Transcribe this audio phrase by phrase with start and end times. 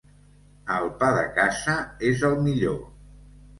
[0.75, 1.77] El pa de casa
[2.11, 2.83] és el millor.